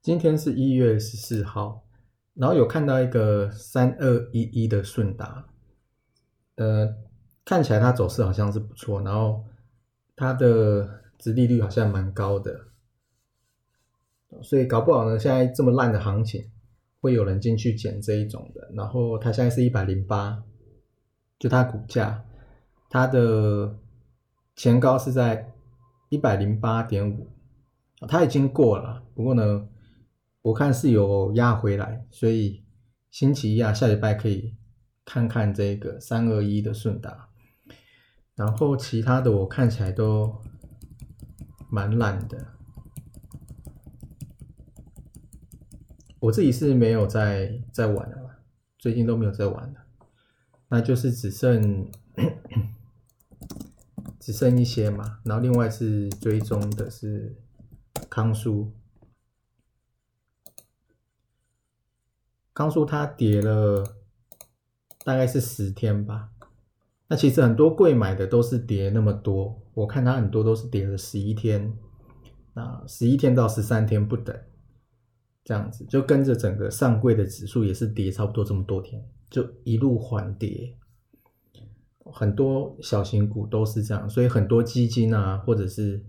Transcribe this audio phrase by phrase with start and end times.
[0.00, 1.84] 今天是一月十四号，
[2.34, 5.46] 然后有看到一个三二一一的顺达，
[6.54, 6.94] 呃，
[7.44, 9.44] 看起来它走势好像是不错，然后
[10.14, 12.68] 它的殖利率好像蛮高的，
[14.40, 16.48] 所以搞不好呢，现在这么烂的行情，
[17.00, 18.70] 会有人进去捡这一种的。
[18.74, 20.42] 然后它现在是一百零八，
[21.40, 22.24] 就它股价，
[22.88, 23.76] 它的
[24.54, 25.52] 前高是在
[26.08, 27.26] 一百零八点五，
[28.06, 29.68] 它已经过了，不过呢。
[30.42, 32.64] 我看是有压回来，所以
[33.10, 34.54] 星期一啊，下礼拜可以
[35.04, 37.28] 看看这个三二一的顺达，
[38.34, 40.40] 然后其他的我看起来都
[41.70, 42.54] 蛮烂的。
[46.20, 48.38] 我自己是没有在在玩了，
[48.78, 49.80] 最近都没有在玩了，
[50.68, 51.90] 那就是只剩
[54.18, 57.36] 只剩一些嘛，然后另外是追踪的是
[58.08, 58.72] 康舒。
[62.58, 63.84] 康叔它跌了
[65.04, 66.30] 大概是十天吧，
[67.06, 71.72] 那其实很多贵买的都是跌那么多，我看它很多都是跌了十一天，
[72.54, 74.36] 那十一天到十三天不等，
[75.44, 79.00] 这样子就跟着整个上柜的指数也是跌差不多这么多天，
[79.30, 80.76] 就一路缓跌，
[82.06, 86.04] 很多小型股都是这样，所以很多基金啊，或者是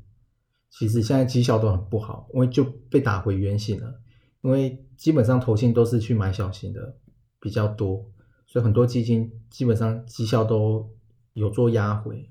[0.71, 4.01] 其实现在绩效都很不好，因为就被打回原形了。
[4.41, 6.95] 因为基本上投信都是去买小型的
[7.39, 8.05] 比较多，
[8.47, 10.89] 所以很多基金基本上绩效都
[11.33, 12.29] 有做压回。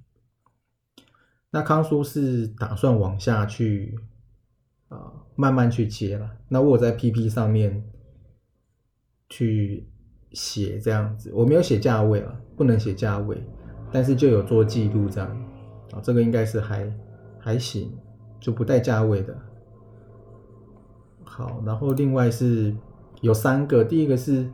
[1.51, 3.99] 那康叔是打算往下去
[4.89, 6.31] 啊，慢慢去接了。
[6.49, 7.85] 那我在 PP 上面
[9.29, 9.89] 去
[10.33, 13.43] 写这样子，我没有写价位了，不能写价位，
[13.91, 15.31] 但是就有做记录这样
[15.93, 16.91] 啊，这个应该是还
[17.39, 17.97] 还行，
[18.39, 19.35] 就不带价位的。
[21.29, 22.75] 好，然后另外是
[23.21, 24.51] 有三个，第一个是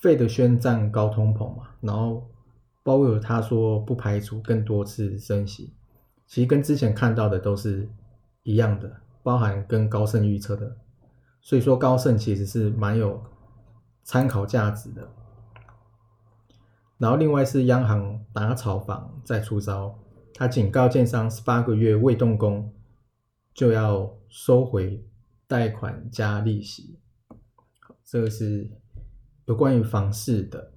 [0.00, 2.26] 费的宣战高通膨嘛，然后
[2.82, 5.74] 鲍威尔他说不排除更多次升息，
[6.26, 7.88] 其实跟之前看到的都是
[8.44, 8.90] 一样的，
[9.22, 10.76] 包含跟高盛预测的，
[11.42, 13.20] 所以说高盛其实是蛮有
[14.04, 15.08] 参考价值的。
[16.96, 19.98] 然后另外是央行打炒房再出招，
[20.32, 22.72] 他警告建商十八个月未动工
[23.52, 25.04] 就要收回。
[25.46, 26.98] 贷款加利息，
[28.04, 28.70] 这个是
[29.46, 30.72] 有关于房市的。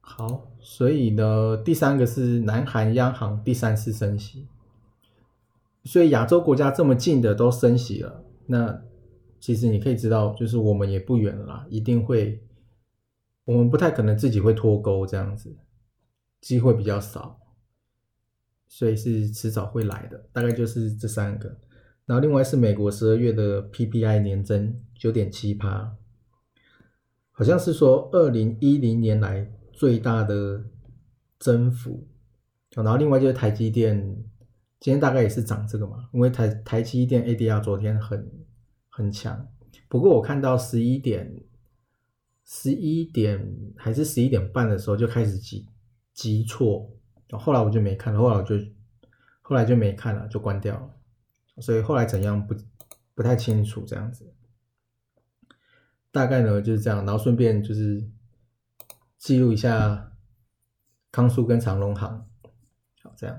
[0.00, 4.46] 好，所以呢，第三个是南韩央行第三次升息，
[5.84, 8.82] 所以亚洲国家这么近的都升息了，那
[9.40, 12.44] 其实你可以知道，就是我们也不远了，啦，一定会，
[13.44, 15.56] 我们不太可能自己会脱钩这样子，
[16.40, 17.40] 机会比较少，
[18.68, 21.58] 所以是迟早会来的，大概就是这三个。
[22.06, 25.96] 然后另外是美国十二月的 PPI 年增九点七趴，
[27.30, 30.64] 好像是说二零一零年来最大的
[31.38, 32.06] 增幅。
[32.74, 34.00] 然后另外就是台积电
[34.80, 38.30] 今天大概也是涨这个嘛，因为台台积电 ADR 昨天很
[38.88, 39.48] 很强。
[39.88, 41.44] 不过我看到十一点
[42.44, 45.66] 十一点还是十一点半的时候就开始急
[46.14, 46.90] 急挫，
[47.30, 48.56] 后来我就没看了，后来我就
[49.40, 50.90] 后来就没看了，就关掉了。
[51.60, 52.54] 所以后来怎样不
[53.14, 54.34] 不太清楚这样子，
[56.10, 58.08] 大概呢就是这样，然后顺便就是
[59.18, 60.12] 记录一下
[61.10, 62.26] 康叔跟长隆行，
[63.02, 63.38] 好这样。